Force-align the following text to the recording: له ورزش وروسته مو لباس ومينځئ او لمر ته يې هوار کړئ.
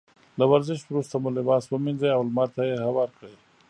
له 0.39 0.45
ورزش 0.51 0.79
وروسته 0.83 1.15
مو 1.23 1.29
لباس 1.37 1.63
ومينځئ 1.67 2.09
او 2.13 2.21
لمر 2.27 2.47
ته 2.55 2.61
يې 2.69 2.75
هوار 2.87 3.09
کړئ. 3.17 3.33